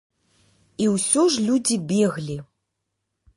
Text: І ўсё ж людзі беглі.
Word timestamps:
І 0.85 0.87
ўсё 0.93 1.25
ж 1.35 1.45
людзі 1.49 1.77
беглі. 1.93 2.39